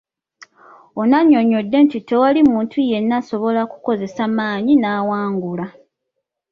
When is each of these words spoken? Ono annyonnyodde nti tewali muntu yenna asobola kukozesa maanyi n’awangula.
Ono 0.99 1.13
annyonnyodde 1.19 1.77
nti 1.85 1.97
tewali 2.07 2.41
muntu 2.51 2.77
yenna 2.89 3.15
asobola 3.21 3.61
kukozesa 3.71 4.23
maanyi 4.37 4.73
n’awangula. 4.77 5.65